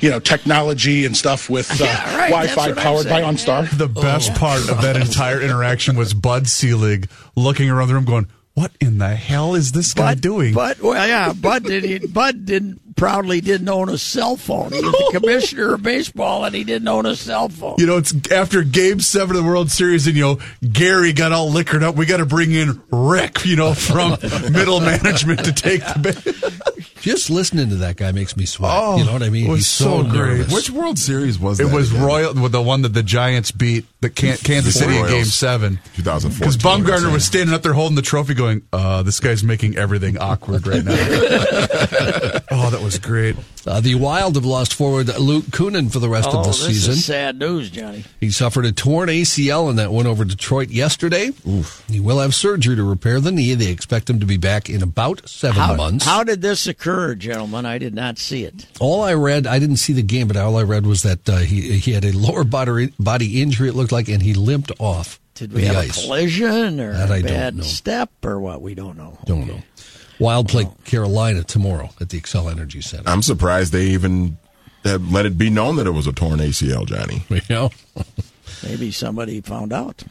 [0.00, 3.22] you know, technology and stuff with uh, Yeah, right, Wi-Fi powered by.
[3.22, 3.70] OnStar.
[3.78, 8.28] The best part of that entire interaction was Bud Selig looking around the room going,
[8.54, 10.54] What in the hell is this guy doing?
[10.54, 11.82] But well, yeah, Bud did.
[11.82, 14.72] He, Bud didn't proudly didn't own a cell phone.
[14.72, 17.74] He was the commissioner of baseball, and he didn't own a cell phone.
[17.78, 20.38] You know, it's after game seven of the World Series, and, you know,
[20.72, 21.96] Gary got all liquored up.
[21.96, 24.10] We got to bring in Rick, you know, from
[24.52, 26.72] middle management to take the.
[27.04, 28.70] Ba- Just listening to that guy makes me sweat.
[28.74, 29.46] Oh, you know what I mean?
[29.46, 30.38] it was He's so, so great.
[30.38, 30.52] nervous.
[30.52, 31.74] Which World Series was It that?
[31.74, 32.04] was again?
[32.04, 35.78] Royal, with the one that the Giants beat the Can- Kansas City in Game Seven.
[35.96, 36.38] 2004.
[36.38, 40.18] Because Bumgarner was standing up there holding the trophy, going, uh, "This guy's making everything
[40.18, 40.94] awkward right now."
[42.50, 43.36] oh, that was great.
[43.66, 46.66] Uh, the Wild have lost forward Luke Kunin for the rest oh, of the this
[46.66, 46.92] season.
[46.92, 48.04] is sad news, Johnny.
[48.20, 51.30] He suffered a torn ACL in that win over Detroit yesterday.
[51.88, 53.54] He will have surgery to repair the knee.
[53.54, 56.04] They expect him to be back in about seven How, months.
[56.04, 57.66] how did this occur, gentlemen?
[57.66, 58.66] I did not see it.
[58.80, 61.38] all I read, I didn't see the game, but all I read was that uh,
[61.38, 63.68] he he had a lower body body injury.
[63.68, 65.98] It looked like, and he limped off Did we the have ice.
[65.98, 67.62] a collision or That I a don't bad know.
[67.62, 68.62] step or what?
[68.62, 69.18] We don't know.
[69.26, 69.60] Don't know.
[70.20, 73.08] Wild play Carolina tomorrow at the Xcel Energy Center.
[73.10, 74.38] I'm surprised they even
[74.84, 77.24] have let it be known that it was a torn ACL, Johnny.
[77.30, 77.70] You know?
[78.62, 80.04] Maybe somebody found out.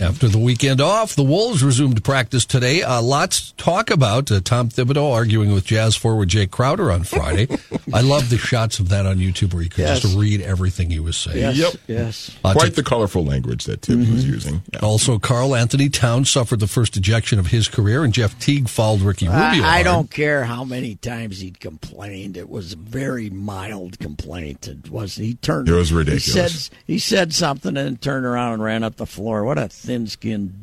[0.00, 2.82] After the weekend off, the Wolves resumed practice today.
[2.82, 4.30] Uh, lots to talk about.
[4.30, 7.46] Uh, Tom Thibodeau arguing with Jazz forward Jae Crowder on Friday.
[7.94, 10.00] I love the shots of that on YouTube where you could Yes.
[10.00, 11.36] just read everything he was saying.
[11.38, 11.72] Yes, Yep.
[11.86, 12.36] yes.
[12.44, 14.62] Uh, Quite to- the colorful language that Thibs was using.
[14.72, 14.80] Yeah.
[14.80, 19.26] Also, Karl-Anthony Towns suffered the first ejection of his career, and Jeff Teague fouled Ricky
[19.28, 19.38] Rubio.
[19.40, 19.84] I, I hard.
[19.84, 22.36] don't care how many times he complained.
[22.36, 24.66] It was a very mild complaint.
[24.66, 25.68] It was he turned.
[25.68, 26.64] It was He ridiculous.
[26.66, 29.44] said he said something and turned around and ran up the floor.
[29.44, 30.54] What a thin-skinned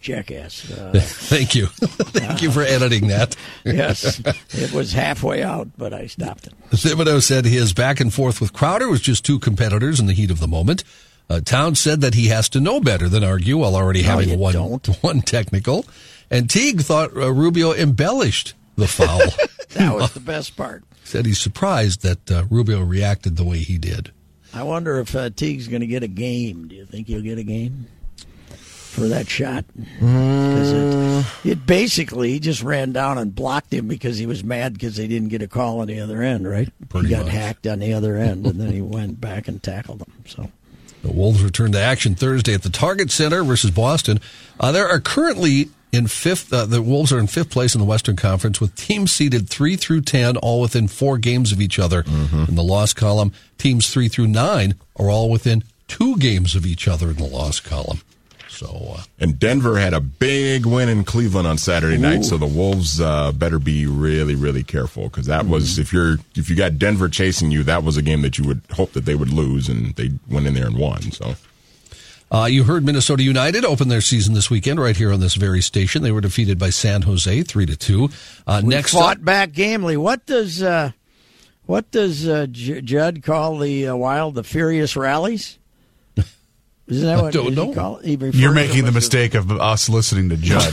[0.00, 0.70] jackass!
[0.70, 1.66] Uh, Thank you.
[1.76, 3.36] Thank you for editing that.
[3.64, 6.54] yes, it was halfway out, but I stopped it.
[6.70, 10.30] Thibodeau said his back and forth with Crowder was just two competitors in the heat
[10.30, 10.84] of the moment.
[11.28, 14.38] Uh, Towns said that he has to know better than argue while already No, having
[14.38, 14.86] one, don't.
[15.02, 15.84] one technical.
[16.30, 19.20] And Teague thought uh, Rubio embellished the foul.
[19.74, 20.82] That was the best part.
[21.04, 24.10] said he's surprised that uh, Rubio reacted the way he did.
[24.52, 26.68] I wonder if uh, Teague's going to get a game.
[26.68, 27.86] Do you think he'll get a game
[28.56, 29.64] for that shot?
[30.00, 34.96] it, it basically he just ran down and blocked him because he was mad because
[34.96, 36.48] they didn't get a call on the other end.
[36.50, 36.68] Right?
[36.88, 37.34] Pretty he got much.
[37.34, 40.12] hacked on the other end, and then he went back and tackled him.
[40.26, 40.50] So
[41.02, 44.20] The Wolves return to action Thursday at the Target Center versus Boston.
[44.58, 46.52] Uh, there are currently in fifth.
[46.52, 49.76] Uh, the Wolves are in fifth place in the Western Conference with teams seeded three
[49.76, 52.04] through ten, all within four games of each other.
[52.48, 56.86] In the loss column, teams three through nine are all within two games of each
[56.86, 58.00] other in the loss column.
[58.48, 62.46] So uh, And Denver had a big win in Cleveland on Saturday night, so the
[62.46, 66.78] Wolves uh, better be really, really careful because that was if you're if you got
[66.78, 69.68] Denver chasing you, that was a game that you would hope that they would lose,
[69.68, 71.00] and they went in there and won.
[71.10, 71.36] So
[72.30, 75.60] uh, you heard Minnesota United open their season this weekend right here on this very
[75.60, 76.02] station.
[76.02, 78.10] They were defeated by San Jose three to two.
[78.46, 79.96] Uh, next fought up, back gamely.
[79.96, 80.92] What does uh,
[81.66, 85.59] what does uh, J- Judd call the uh, Wild the furious rallies?
[86.90, 88.34] Isn't that I what don't does he call it?
[88.34, 90.62] You're making the mistake of us listening to Judd.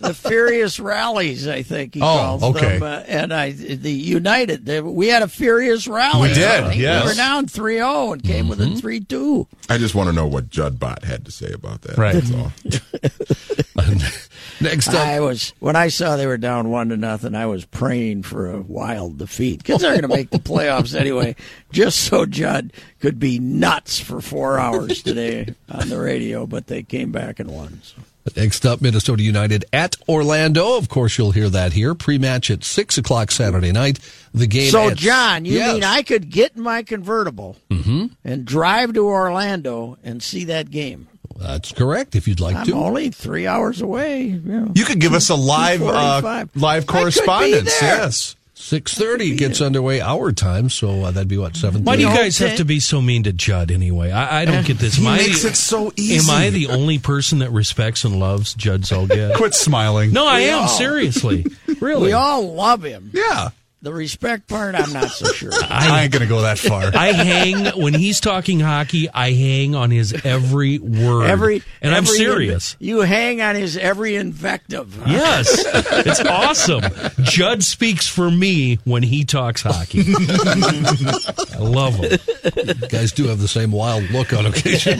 [0.00, 1.48] the furious rallies.
[1.48, 2.78] I think he Oh, calls okay.
[2.78, 2.82] them.
[2.84, 6.28] Uh, and I, the United, they, we had a furious rally.
[6.28, 7.04] We did, I think yes.
[7.04, 8.78] We were down 3-0 and came within Mm-hmm.
[8.78, 9.46] three two.
[9.68, 11.96] I just want to know what Judd Bott had to say about that.
[11.98, 12.14] Right.
[14.60, 17.34] Next up, I was when I saw they were down one to nothing.
[17.34, 21.36] I was praying for a wild defeat because they're going to make the playoffs anyway.
[21.72, 26.82] Just so Judd could be nuts for four hours today on the radio, but they
[26.82, 27.80] came back and won.
[27.84, 28.02] So.
[28.36, 30.76] Next up, Minnesota United at Orlando.
[30.76, 31.94] Of course, you'll hear that here.
[31.94, 34.00] Pre-match at six o'clock Saturday night.
[34.34, 34.70] The game.
[34.70, 35.74] So, at- John, you Yes.
[35.74, 38.06] mean I could get in my convertible mm-hmm.
[38.24, 41.08] and drive to Orlando and see that game?
[41.38, 42.14] That's correct.
[42.16, 42.72] If you'd like I'm to.
[42.74, 44.22] only three hours away.
[44.24, 44.72] You, know.
[44.74, 47.80] You could give us a live uh, live I could be correspondence.
[47.80, 48.34] Yes.
[48.54, 51.84] Six thirty gets underway our time, so uh, that'd be what seven.
[51.84, 54.10] Why do you guys have to be so mean to Judd anyway?
[54.10, 54.98] I, I don't get this.
[54.98, 56.28] Am He I makes the- it so easy.
[56.32, 59.34] Am I the only person that respects and loves Judd Zulgad?
[59.36, 60.12] Quit smiling.
[60.12, 61.46] No, I We am all- seriously.
[61.80, 63.12] Really, We all love him.
[63.14, 63.50] Yeah.
[63.80, 65.52] The respect part, I'm not so sure.
[65.70, 66.82] I ain't going to go that far.
[66.94, 69.08] I hang when he's talking hockey.
[69.08, 71.26] I hang on his every word.
[71.30, 72.74] Every and I'm serious.
[72.74, 74.92] inve- you hang on his every invective.
[74.96, 75.04] huh?
[75.18, 75.64] Yes,
[76.06, 76.82] it's awesome.
[77.22, 80.02] Judd speaks for me when he talks hockey.
[80.08, 82.18] I love him.
[82.56, 84.98] You guys do have the same wild look on occasion.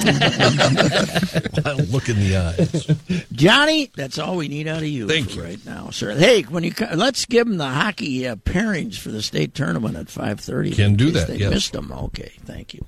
[1.64, 3.24] wild look in the eyes.
[3.32, 5.42] Johnny, that's all we need out of you Thank for you.
[5.42, 6.14] right now, sir.
[6.14, 8.36] Hey, when you co- let's give him the hockey uh,
[8.68, 10.72] pairings for the state tournament at five thirty.
[10.72, 11.50] Can do that, They yes.
[11.50, 11.92] missed them.
[11.92, 12.85] Okay, thank you.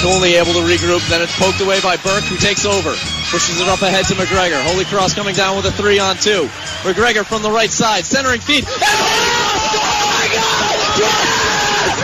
[0.00, 2.96] Cooley able to regroup, then it's poked away by Burke, who takes over.
[3.28, 4.56] Pushes it up ahead to McGregor.
[4.72, 6.48] Holy Cross coming down with a three on two.
[6.88, 8.64] McGregor from the right side, centering feet.
[8.64, 10.76] And oh, my God!
[11.04, 12.00] Yes!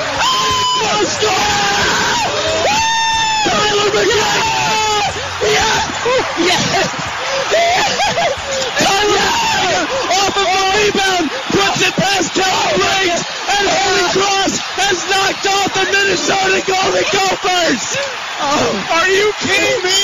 [0.76, 1.33] Oh, score!
[3.48, 4.37] Tyler McGregor!
[5.40, 5.88] Yes!
[6.38, 7.05] Yes!
[8.80, 9.30] Tyler
[10.12, 13.22] off of the rebound puts it past Kellen Briggs,
[13.56, 17.84] and Holy Cross has knocked off the Minnesota Golden Gophers.
[18.36, 19.00] Oh.
[19.00, 20.02] Are you kidding me?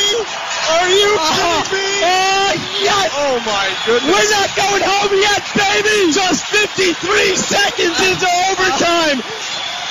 [0.73, 1.63] Are you oh.
[1.69, 1.91] kidding me?
[2.03, 3.09] Oh, yes!
[3.13, 4.09] Oh my goodness!
[4.09, 6.13] We're not going home yet, baby!
[6.13, 6.97] Just 53
[7.37, 9.21] seconds into overtime.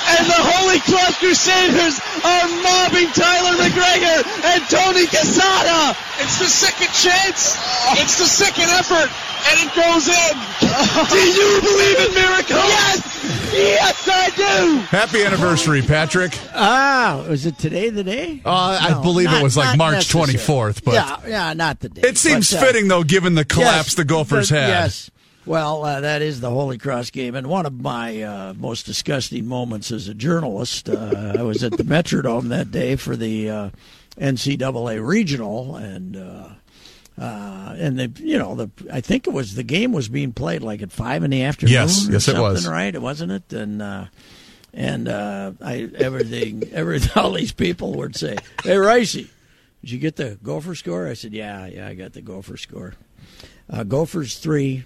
[0.02, 4.20] And the Holy Cross Crusaders are mobbing Tyler McGregor
[4.54, 5.96] and Tony Casada.
[6.20, 7.58] It's the second chance.
[8.02, 9.10] It's the second effort,
[9.50, 10.34] and it goes in.
[11.10, 12.70] Do you believe in miracles?
[12.72, 14.78] Yes, yes, I do.
[14.90, 16.38] Happy anniversary, Patrick.
[16.54, 18.42] Ah, was it today the day?
[18.46, 20.34] Uh, I No, believe it was like March necessarily.
[20.34, 22.02] 24th, but yeah, yeah, not the day.
[22.08, 24.68] it seems but, uh, fitting though, given the collapse yes, the Gophers but- had.
[24.70, 25.12] Yes.
[25.46, 29.48] Well, uh, that is the Holy Cross game, and one of my uh, most disgusting
[29.48, 30.88] moments as a journalist.
[30.88, 33.70] Uh, I was at the Metrodome that day for the uh,
[34.20, 36.50] NCAA regional, and uh,
[37.20, 40.62] uh, and the you know the I think it was the game was being played
[40.62, 41.74] like at five in the afternoon.
[41.74, 42.64] Yes, or yes, it was.
[42.64, 43.52] something, Right, wasn't it?
[43.52, 44.06] And uh,
[44.74, 49.28] and uh, I everything every all these people would say, "Hey, Ricey,
[49.82, 52.94] did you get the Gopher score?" I said, "Yeah, yeah, I got the Gopher score."
[53.70, 54.84] Uh, Gophers three,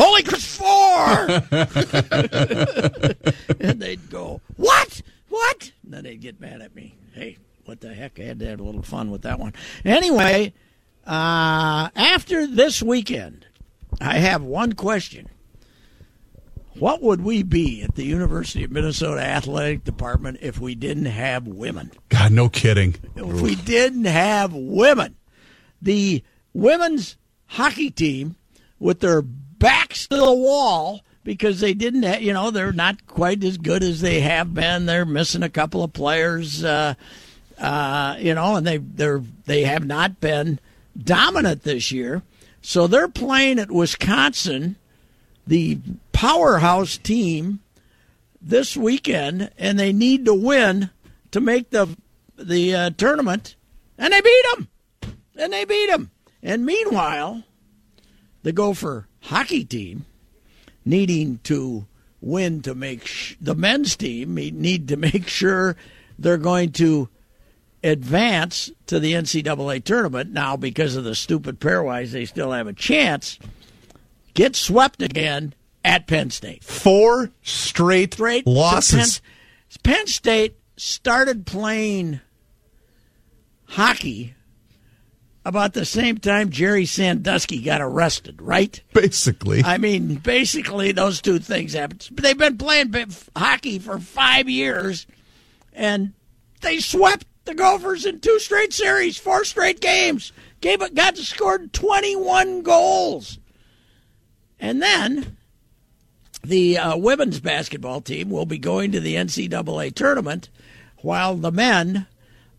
[0.00, 1.28] Holy Cross four,
[3.60, 5.02] and they'd go, "What?
[5.28, 6.94] What?" And then they'd get mad at me.
[7.14, 8.20] Hey, what the heck?
[8.20, 9.54] I had to have a little fun with that one.
[9.84, 10.52] Anyway,
[11.04, 13.46] uh, after this weekend,
[14.00, 15.30] I have one question.
[16.74, 21.48] What would we be at the University of Minnesota Athletic Department if we didn't have
[21.48, 21.90] women?
[22.08, 22.94] God, no kidding.
[23.16, 25.16] If we didn't have women,
[25.82, 28.36] the women's hockey team
[28.78, 29.24] with their
[29.58, 33.82] backs to the wall because they didn't, ha- you know, they're not quite as good
[33.82, 34.86] as they have been.
[34.86, 36.94] They're missing a couple of players, uh,
[37.58, 40.58] uh, you know, and they they're they have not been
[40.96, 42.22] dominant this year.
[42.62, 44.76] So they're playing at Wisconsin,
[45.46, 45.78] the
[46.12, 47.60] powerhouse team,
[48.40, 50.90] this weekend, and they need to win
[51.30, 51.96] to make the
[52.36, 53.56] the uh, tournament,
[53.96, 54.68] and they beat them,
[55.36, 56.10] and they beat them.
[56.42, 57.42] And meanwhile,
[58.44, 60.06] the Gopher hockey team
[60.84, 61.86] needing to
[62.20, 65.76] win to make sh- the men's team need to make sure
[66.18, 67.08] they're going to
[67.84, 70.32] advance to the NCAA tournament.
[70.32, 73.38] Now, because of the stupid pairwise, they still have a chance.
[74.34, 75.54] Get swept again
[75.84, 76.64] at Penn State.
[76.64, 79.20] Four straight, Straight losses.
[79.82, 82.20] Penn, Penn State started playing
[83.66, 84.34] hockey
[85.48, 88.80] about the same time Jerry Sandusky got arrested, right?
[88.92, 89.62] Basically.
[89.64, 92.06] I mean, basically, those two things happened.
[92.12, 95.06] They've been playing b- hockey for five years,
[95.72, 96.12] and
[96.60, 100.32] they swept the Gophers in two straight series, four straight games.
[100.60, 103.38] Gave it, got to scored 21 goals.
[104.60, 105.38] And then
[106.44, 110.50] the uh, women's basketball team will be going to the NCAA tournament,
[110.98, 112.06] while the men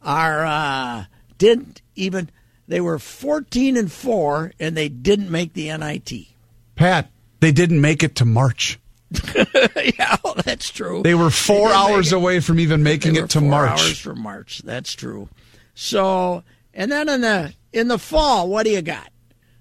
[0.01, 1.05] are uh,
[1.37, 2.31] didn't even.
[2.69, 6.27] They were 14 and four, and they didn't make the NIT.
[6.75, 8.79] Pat, they didn't make it to March.
[9.35, 11.01] yeah, well, that's true.
[11.01, 13.71] They were four didn't hours away from even making They it to four March.
[13.71, 14.59] Hours from March.
[14.59, 15.29] That's true.
[15.73, 19.11] So, and then in the in the fall, what do you got?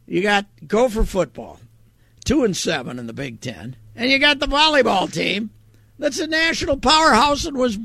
[0.07, 1.61] You got Gopher football,
[2.27, 5.49] two and seven in the Big Ten, and you got the volleyball team.
[5.99, 7.79] That's a national powerhouse and was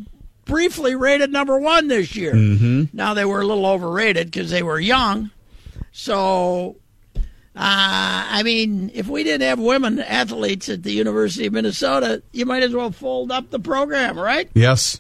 [0.46, 2.34] briefly rated number one this year.
[2.34, 2.96] Mm-hmm.
[2.96, 5.32] Now they were a little overrated because they were young.
[5.92, 6.78] So,
[7.16, 7.22] uh,
[7.56, 12.64] I mean, if we didn't have women athletes at the University of Minnesota, you might
[12.64, 14.50] as well fold up the program, right?
[14.54, 15.00] Yes.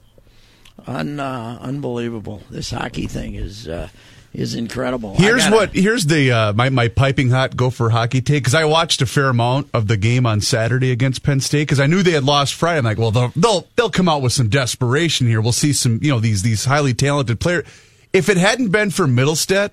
[0.86, 2.43] Un, uh, unbelievable.
[2.49, 3.89] This hockey thing is uh,
[4.33, 5.15] is incredible.
[5.17, 5.69] I Here's gotta- what.
[5.75, 9.29] Here's the uh, my my piping hot Gopher hockey take because I watched a fair
[9.29, 12.55] amount of the game on Saturday against Penn State because I knew they had lost
[12.55, 12.79] Friday.
[12.79, 15.39] I'm like, well, they'll, they'll they'll come out with some desperation here.
[15.41, 17.65] We'll see some you know these these highly talented players.
[18.11, 19.71] If it hadn't been for Mittelstadt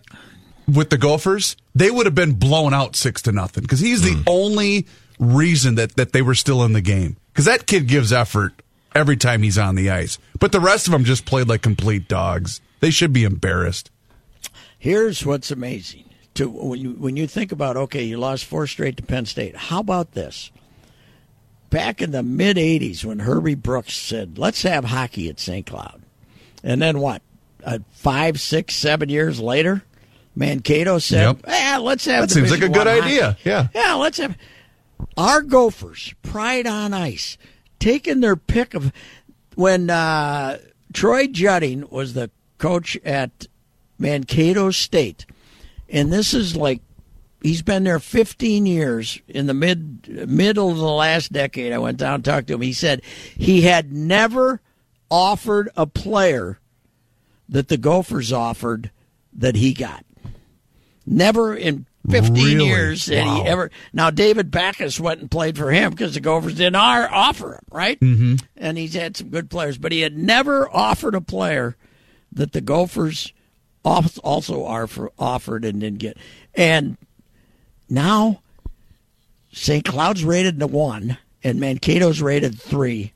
[0.68, 4.22] with the Gophers, they would have been blown out six to nothing because he's the
[4.26, 4.86] only
[5.18, 8.52] reason that that they were still in the game because that kid gives effort
[8.94, 10.18] every time he's on the ice.
[10.38, 12.60] But the rest of them just played like complete dogs.
[12.80, 13.90] They should be embarrassed.
[14.80, 16.04] Here's what's amazing.
[16.34, 19.54] To when you when you think about okay, you lost four straight to Penn State.
[19.54, 20.50] How about this?
[21.68, 25.66] Back in the mid '80s, when Herbie Brooks said, "Let's have hockey at St.
[25.66, 26.00] Cloud,"
[26.64, 27.20] and then what?
[27.62, 29.82] Uh, five, six, seven years later,
[30.34, 31.38] Mankato said, Yep.
[31.46, 33.36] "Yeah, let's have." That seems like a good I hockey." idea.
[33.44, 33.68] Yeah.
[33.74, 34.34] Yeah, let's have
[35.18, 37.36] our Gophers, pride on ice,
[37.78, 38.92] taking their pick of
[39.56, 40.56] when uh,
[40.94, 43.46] Troy Jutting was the coach at
[44.00, 45.26] Mankato State.
[45.88, 46.80] and this is like
[47.42, 51.72] he's been there 15 years in the mid middle of the last decade.
[51.72, 52.60] I went down and talked to him.
[52.62, 53.02] He said
[53.36, 54.60] he had never
[55.10, 56.58] offered a player
[57.48, 58.90] that the Gophers offered
[59.32, 60.04] that he got.
[61.06, 62.66] Never in 15 Really?
[62.66, 63.42] years had Wow.
[63.42, 63.70] he ever.
[63.92, 67.98] Now David Backes went and played for him because the Gophers didn't offer him, right?
[68.00, 68.36] Mm-hmm.
[68.56, 71.76] And he's had some good players, but he had never offered a player
[72.32, 73.32] that the Gophers
[73.84, 76.16] also offer, offered and didn't get.
[76.54, 76.96] And
[77.88, 78.40] now
[79.52, 79.84] St.
[79.84, 83.12] Cloud's rated a one, and Mankato's rated three,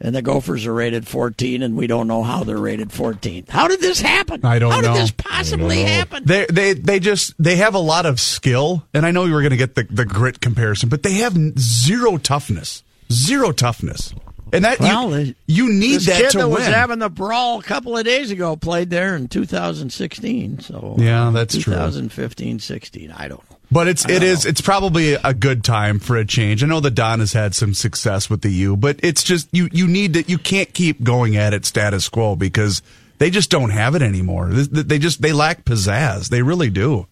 [0.00, 3.48] and the Gophers are rated 14, and we don't know how they're rated 14th.
[3.48, 4.44] How did this happen?
[4.44, 4.94] I don't how know.
[4.94, 6.24] did this possibly happen?
[6.24, 9.42] They they they just they have a lot of skill, and I know you were
[9.42, 14.14] going to get the the grit comparison, but they have zero toughness, zero toughness,
[14.52, 16.58] and that Well, you, you need that kid to that win.
[16.58, 20.60] was having the brawl a couple of days ago played there in 2016.
[20.60, 21.72] So Yeah, that's true.
[21.72, 23.10] 2015, 16.
[23.10, 23.56] I don't know.
[23.70, 26.62] But it's it is it's probably a good time for a change.
[26.62, 29.70] I know the Don has had some success with the U, but it's just you
[29.72, 32.82] you need that you can't keep going at it status quo because
[33.16, 34.50] they just don't have it anymore.
[34.50, 36.28] They they just they lack pizzazz.
[36.28, 37.06] They really do.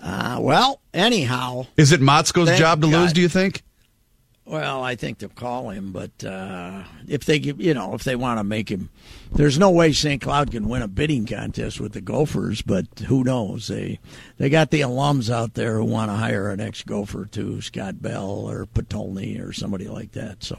[0.00, 3.12] Uh, well, anyhow, Is it Motzko's job to lose?
[3.12, 3.62] Do you think?
[4.48, 8.16] Well, I think they'll call him, but uh, if they give, you know, if they
[8.16, 8.88] want to make him,
[9.30, 10.22] there's no way St.
[10.22, 12.62] Cloud can win a bidding contest with the Gophers.
[12.62, 13.68] But who knows?
[13.68, 14.00] They
[14.38, 18.00] they got the alums out there who want to hire an ex Gopher to Scott
[18.00, 20.42] Bell or Potulny or somebody like that.
[20.42, 20.58] So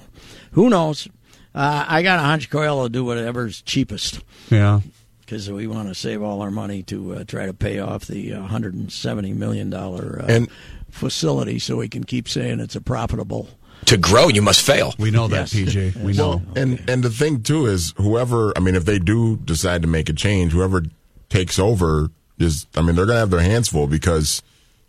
[0.52, 1.08] who knows?
[1.56, 4.20] Uh, I got a hunch Coyle will do whatever's cheapest
[4.52, 4.82] Yeah.
[5.22, 8.34] because we want to save all our money to uh, try to pay off the
[8.34, 10.50] uh, 170 million dollar uh, And-
[10.92, 13.48] facility, so we can keep saying it's a profitable.
[13.90, 14.94] To grow, you must fail.
[14.98, 15.74] We know that, Yes.
[15.74, 15.96] PJ.
[16.04, 16.42] We know.
[16.56, 20.10] And and the thing too is whoever I mean if they do decide to make
[20.10, 20.84] a change, whoever
[21.30, 24.42] takes over is I mean they're gonna have their hands full because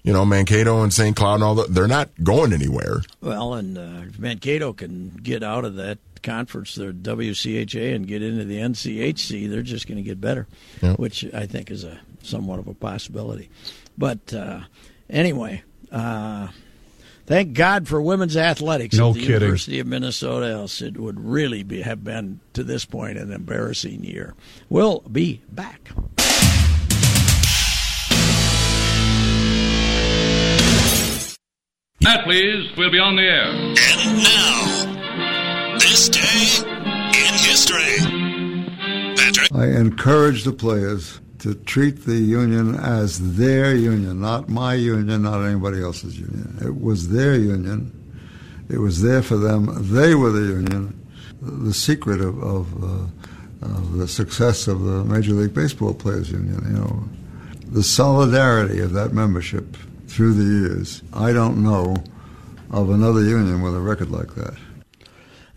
[0.03, 1.17] you know Mankato and St.
[1.17, 3.01] Cloud and all that they're not going anywhere.
[3.21, 8.45] Well, and uh, Mankato can get out of that conference, the WCHA, and get into
[8.45, 10.47] the NCHC, they're just going to get better,
[10.83, 10.93] Yeah.
[10.97, 13.49] which I think is a somewhat of a possibility.
[13.97, 14.61] But uh,
[15.09, 16.49] anyway, uh,
[17.31, 19.35] thank God for women's athletics No at the kidding.
[19.35, 20.49] University of Minnesota.
[20.51, 24.35] Else it would really be have been to this point an embarrassing year.
[24.68, 25.91] We'll be back.
[32.03, 32.70] Matt, please.
[32.76, 33.45] We'll be on the air.
[33.47, 37.99] And now, this day in history.
[39.16, 39.53] Patrick.
[39.55, 45.43] I encourage the players to treat the union as their union, not my union, not
[45.43, 46.59] anybody else's union.
[46.62, 47.97] It was their union.
[48.68, 49.68] It was there for them.
[49.93, 50.97] They were the union.
[51.41, 56.62] The secret of, of, uh, of the success of the Major League Baseball Players Union,
[56.66, 57.05] you know,
[57.72, 59.76] the solidarity of that membership
[60.07, 61.03] through the years.
[61.14, 61.97] I don't know
[62.70, 64.55] of another union with a record like that.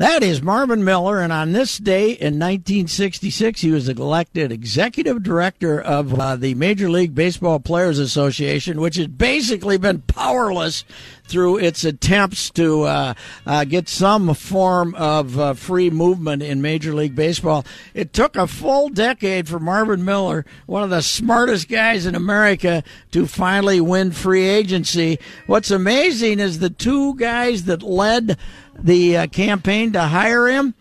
[0.04, 5.80] That is Marvin Miller, and on this day in 1966, he was elected executive director
[5.80, 10.84] of uh, the Major League Baseball Players Association, which has basically been powerless
[11.24, 13.14] through its attempts to uh,
[13.46, 17.66] uh, get some form of uh, free movement in Major League Baseball.
[17.94, 22.84] It took a full decade for Marvin Miller, one of the smartest guys in America,
[23.12, 25.18] to finally win free agency.
[25.48, 28.38] What's amazing is the two guys that led
[28.78, 30.74] the uh, campaign to hire him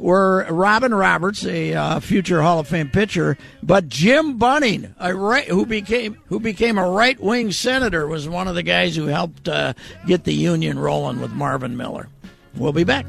[0.00, 5.46] were Robin Roberts, a uh, future Hall of Fame pitcher, but Jim Bunning, a right
[5.46, 9.48] who became who became a right wing senator, was one of the guys who helped
[9.48, 9.74] uh,
[10.06, 12.08] get the union rolling with Marvin Miller.
[12.54, 13.06] We'll be back.